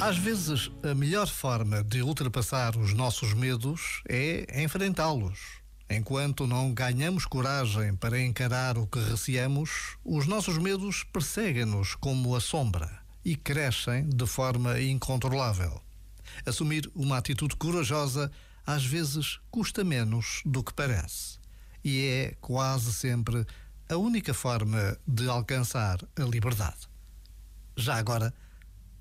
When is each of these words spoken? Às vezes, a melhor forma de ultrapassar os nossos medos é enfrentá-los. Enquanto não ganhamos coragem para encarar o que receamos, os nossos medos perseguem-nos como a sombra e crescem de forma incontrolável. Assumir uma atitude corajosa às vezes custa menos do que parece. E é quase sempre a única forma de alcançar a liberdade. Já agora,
Às 0.00 0.16
vezes, 0.16 0.70
a 0.88 0.94
melhor 0.94 1.26
forma 1.26 1.82
de 1.82 2.02
ultrapassar 2.02 2.76
os 2.76 2.94
nossos 2.94 3.34
medos 3.34 4.00
é 4.08 4.62
enfrentá-los. 4.62 5.58
Enquanto 5.90 6.46
não 6.46 6.72
ganhamos 6.72 7.26
coragem 7.26 7.96
para 7.96 8.20
encarar 8.20 8.78
o 8.78 8.86
que 8.86 9.00
receamos, 9.00 9.96
os 10.04 10.26
nossos 10.26 10.56
medos 10.56 11.02
perseguem-nos 11.02 11.96
como 11.96 12.36
a 12.36 12.40
sombra 12.40 13.00
e 13.24 13.34
crescem 13.34 14.08
de 14.08 14.24
forma 14.24 14.80
incontrolável. 14.80 15.82
Assumir 16.46 16.88
uma 16.94 17.18
atitude 17.18 17.56
corajosa 17.56 18.30
às 18.64 18.84
vezes 18.84 19.40
custa 19.50 19.82
menos 19.82 20.42
do 20.44 20.62
que 20.62 20.72
parece. 20.72 21.38
E 21.82 22.06
é 22.06 22.36
quase 22.40 22.92
sempre 22.92 23.44
a 23.88 23.96
única 23.96 24.32
forma 24.32 24.96
de 25.06 25.28
alcançar 25.28 25.98
a 26.16 26.22
liberdade. 26.22 26.88
Já 27.76 27.96
agora, 27.96 28.32